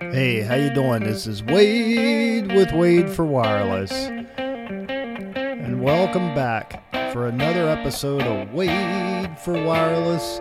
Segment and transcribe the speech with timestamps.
[0.00, 1.02] Hey, how you doing?
[1.02, 3.90] This is Wade with Wade for Wireless.
[4.36, 10.40] And welcome back for another episode of Wade for Wireless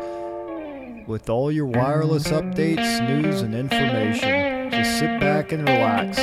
[1.07, 4.69] with all your wireless updates, news, and information.
[4.69, 6.17] Just sit back and relax.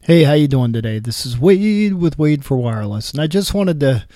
[0.00, 0.98] Hey, how you doing today?
[0.98, 4.06] This is Wade with Wade for Wireless, and I just wanted to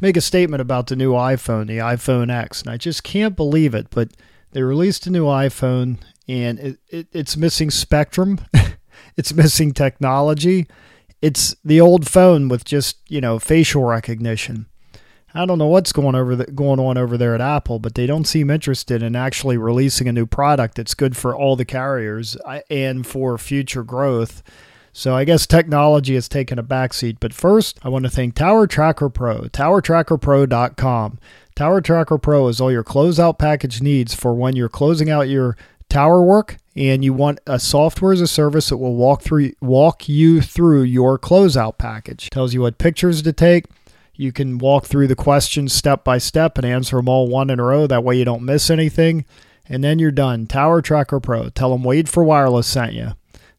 [0.00, 3.74] make a statement about the new iPhone, the iPhone X, and I just can't believe
[3.74, 4.10] it, but
[4.52, 8.40] they released a new iPhone and it, it, it's missing Spectrum,
[9.16, 10.66] it's missing technology,
[11.20, 14.66] it's the old phone with just you know facial recognition.
[15.34, 18.06] I don't know what's going over the, going on over there at Apple, but they
[18.06, 22.36] don't seem interested in actually releasing a new product that's good for all the carriers
[22.70, 24.42] and for future growth.
[24.98, 27.18] So I guess technology has taken a backseat.
[27.20, 31.18] But first, I want to thank Tower Tracker Pro, towertrackerpro.com.
[31.54, 35.56] Tower Tracker Pro is all your closeout package needs for when you're closing out your
[35.88, 40.08] tower work and you want a software as a service that will walk through walk
[40.08, 42.28] you through your closeout package.
[42.30, 43.66] Tells you what pictures to take.
[44.16, 47.60] You can walk through the questions step by step and answer them all one in
[47.60, 47.86] a row.
[47.86, 49.26] That way you don't miss anything.
[49.68, 50.48] And then you're done.
[50.48, 51.50] Tower Tracker Pro.
[51.50, 53.12] Tell them Wade for Wireless sent you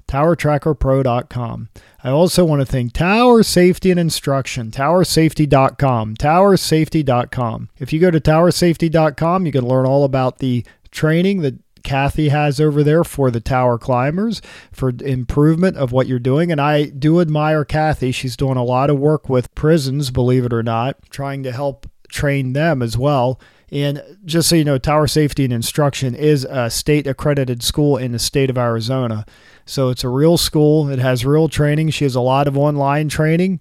[0.10, 1.70] towertrackerpro.com.
[2.04, 7.70] I also want to thank Tower Safety and Instruction, towersafety.com, towersafety.com.
[7.78, 12.60] If you go to towersafety.com, you can learn all about the training that Kathy has
[12.60, 16.52] over there for the tower climbers for improvement of what you're doing.
[16.52, 18.12] And I do admire Kathy.
[18.12, 21.88] She's doing a lot of work with prisons, believe it or not, trying to help
[22.10, 23.40] train them as well.
[23.72, 28.12] And just so you know, Tower Safety and Instruction is a state accredited school in
[28.12, 29.26] the state of Arizona.
[29.66, 30.90] So it's a real school.
[30.90, 31.92] It has real training.
[31.92, 33.60] She has a lot of online training.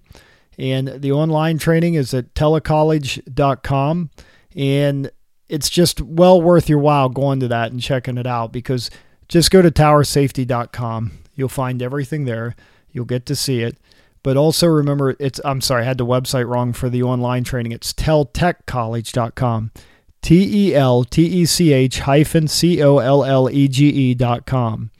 [0.57, 4.09] And the online training is at telecollege.com.
[4.55, 5.11] And
[5.47, 8.89] it's just well worth your while going to that and checking it out because
[9.27, 11.11] just go to towersafety.com.
[11.35, 12.55] You'll find everything there.
[12.91, 13.77] You'll get to see it.
[14.21, 17.71] But also remember, it's I'm sorry, I had the website wrong for the online training.
[17.71, 19.71] It's teltechcollege.com.
[20.21, 24.13] T E L T E C H hyphen C O L L E G E
[24.13, 24.91] dot com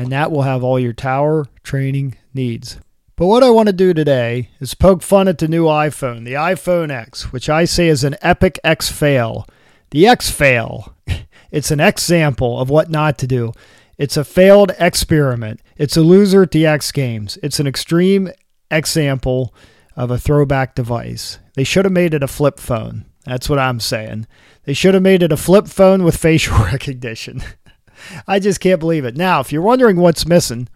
[0.00, 2.78] and that will have all your tower training needs.
[3.16, 6.32] But what I want to do today is poke fun at the new iPhone, the
[6.32, 9.46] iPhone X, which I say is an epic X fail.
[9.90, 10.96] The X fail.
[11.52, 13.52] It's an example of what not to do.
[13.98, 15.60] It's a failed experiment.
[15.76, 17.40] It's a loser at the X Games.
[17.42, 18.30] It's an extreme
[18.70, 19.54] example
[19.96, 21.38] of a throwback device.
[21.54, 23.06] They should have made it a flip phone.
[23.24, 24.26] That's what I'm saying.
[24.64, 27.42] They should have made it a flip phone with facial recognition.
[28.26, 29.16] I just can't believe it.
[29.16, 30.68] Now, if you're wondering what's missing,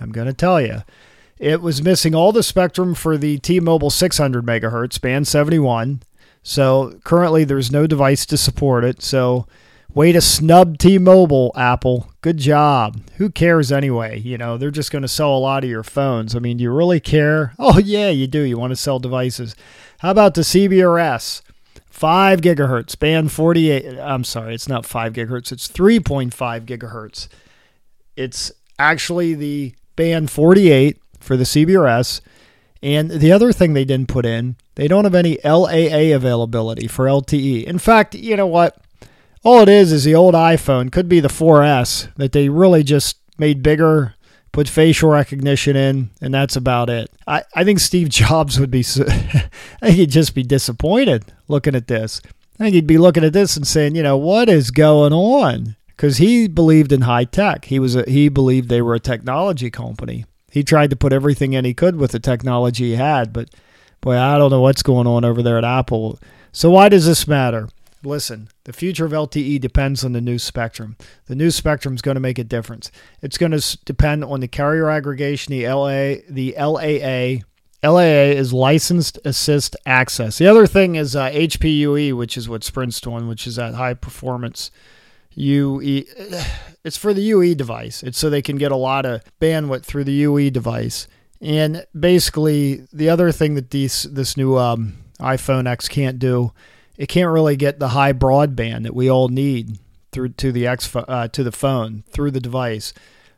[0.00, 0.82] I'm going to tell you.
[1.38, 6.02] It was missing all the spectrum for the T-Mobile 600 megahertz band 71.
[6.42, 9.02] So currently there's no device to support it.
[9.02, 9.46] So
[9.94, 12.10] way to snub T-Mobile, Apple.
[12.20, 13.00] Good job.
[13.16, 14.18] Who cares anyway?
[14.20, 16.34] You know, they're just going to sell a lot of your phones.
[16.36, 17.54] I mean, do you really care?
[17.58, 18.40] Oh yeah, you do.
[18.42, 19.54] You want to sell devices.
[19.98, 21.42] How about the CBRS?
[21.90, 23.98] 5 gigahertz, band 48.
[23.98, 26.32] I'm sorry, it's not 5 gigahertz, it's 3.5
[26.64, 27.28] gigahertz.
[28.16, 32.20] It's actually the band 48 for the CBRS.
[32.82, 37.06] And the other thing they didn't put in, they don't have any LAA availability for
[37.06, 37.64] LTE.
[37.64, 38.76] In fact, you know what?
[39.44, 43.18] All it is is the old iPhone, could be the 4S, that they really just
[43.38, 44.14] made bigger,
[44.52, 47.10] put facial recognition in, and that's about it.
[47.26, 49.48] I, I think Steve Jobs would be, I
[49.80, 52.20] think he'd just be disappointed looking at this.
[52.58, 55.76] I think he'd be looking at this and saying, you know, what is going on?
[55.88, 57.66] Because he believed in high tech.
[57.66, 60.24] He was a, he believed they were a technology company.
[60.50, 63.50] He tried to put everything in he could with the technology he had, but
[64.00, 66.18] boy, I don't know what's going on over there at Apple.
[66.52, 67.68] So why does this matter?
[68.04, 70.96] Listen, the future of LTE depends on the new spectrum.
[71.26, 72.92] The new spectrum is going to make a difference.
[73.22, 77.44] It's going to depend on the carrier aggregation, the LA, the LAA.
[77.82, 80.38] LAA is licensed assist access.
[80.38, 83.94] The other thing is uh, HPUE, which is what Sprint's doing, which is that high
[83.94, 84.70] performance
[85.34, 86.04] UE.
[86.84, 88.02] It's for the UE device.
[88.02, 91.06] It's so they can get a lot of bandwidth through the UE device.
[91.40, 96.52] And basically, the other thing that these this new um, iPhone X can't do
[96.98, 99.78] it can't really get the high broadband that we all need
[100.12, 102.92] through to the X uh, to the phone through the device.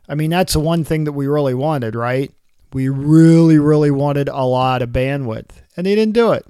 [0.09, 2.33] I mean, that's the one thing that we really wanted, right?
[2.73, 6.45] We really, really wanted a lot of bandwidth, and they didn't do it.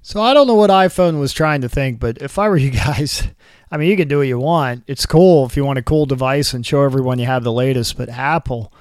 [0.00, 2.70] So I don't know what iPhone was trying to think, but if I were you
[2.70, 3.28] guys,
[3.70, 4.84] I mean, you can do what you want.
[4.86, 7.98] It's cool if you want a cool device and show everyone you have the latest.
[7.98, 8.72] But Apple,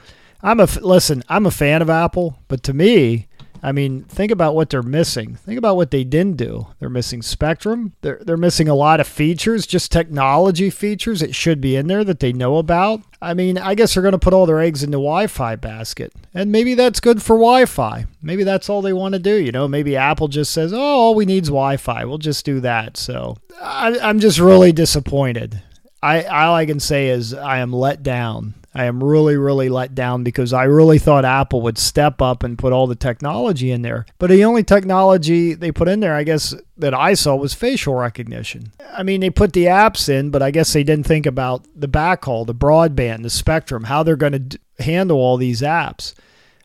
[0.41, 1.23] I'm a listen.
[1.27, 3.26] I'm a fan of Apple, but to me,
[3.63, 5.35] I mean, think about what they're missing.
[5.35, 6.67] Think about what they didn't do.
[6.79, 7.93] They're missing Spectrum.
[8.01, 12.03] They're, they're missing a lot of features, just technology features that should be in there
[12.03, 13.01] that they know about.
[13.21, 15.55] I mean, I guess they're going to put all their eggs in the Wi Fi
[15.55, 16.13] basket.
[16.33, 18.05] And maybe that's good for Wi Fi.
[18.21, 19.35] Maybe that's all they want to do.
[19.35, 22.05] You know, maybe Apple just says, oh, all we need is Wi Fi.
[22.05, 22.97] We'll just do that.
[22.97, 25.61] So I, I'm just really disappointed.
[26.01, 28.53] I, all I can say is I am let down.
[28.77, 32.57] I am really, really let down because I really thought Apple would step up and
[32.57, 34.05] put all the technology in there.
[34.19, 37.95] But the only technology they put in there, I guess, that I saw was facial
[37.95, 38.71] recognition.
[38.93, 41.87] I mean, they put the apps in, but I guess they didn't think about the
[41.87, 46.13] backhaul, the broadband, the spectrum, how they're going to d- handle all these apps.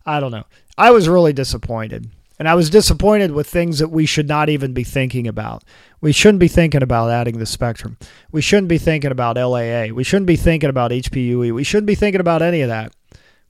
[0.05, 0.45] I don't know.
[0.77, 2.11] I was really disappointed.
[2.43, 5.63] And I was disappointed with things that we should not even be thinking about.
[6.01, 7.99] We shouldn't be thinking about adding the spectrum.
[8.33, 9.95] We shouldn't be thinking about LAA.
[9.95, 11.55] We shouldn't be thinking about HPUE.
[11.55, 12.93] We shouldn't be thinking about any of that.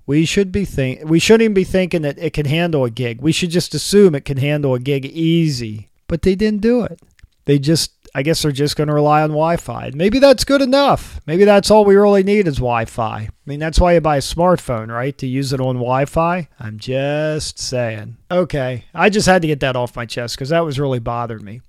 [0.04, 3.22] We should be think we shouldn't even be thinking that it can handle a gig.
[3.22, 5.88] We should just assume it can handle a gig easy.
[6.06, 7.00] But they didn't do it.
[7.46, 9.92] They just I guess they're just going to rely on Wi-Fi.
[9.94, 11.20] Maybe that's good enough.
[11.26, 13.16] Maybe that's all we really need is Wi-Fi.
[13.20, 15.16] I mean, that's why you buy a smartphone, right?
[15.16, 16.48] To use it on Wi-Fi.
[16.60, 18.18] I'm just saying.
[18.30, 21.44] Okay, I just had to get that off my chest because that was really bothering
[21.44, 21.62] me.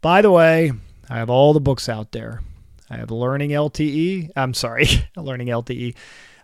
[0.00, 0.72] By the way,
[1.10, 2.40] I have all the books out there.
[2.88, 4.30] I have Learning LTE.
[4.34, 4.86] I'm sorry,
[5.16, 5.94] Learning LTE.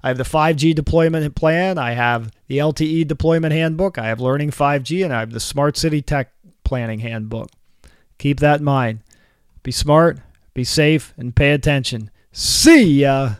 [0.03, 1.79] I have the 5G deployment plan.
[1.79, 3.99] I have the LTE deployment handbook.
[3.99, 6.33] I have Learning 5G, and I have the Smart City Tech
[6.65, 7.51] Planning Handbook.
[8.19, 9.01] Keep that in mind.
[9.63, 10.19] Be smart,
[10.55, 12.11] be safe, and pay attention.
[12.33, 13.35] See ya.